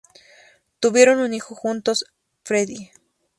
Tuvieron 0.79 1.19
un 1.19 1.35
hijo 1.35 1.53
juntos, 1.53 2.05
Freddie. 2.43 2.91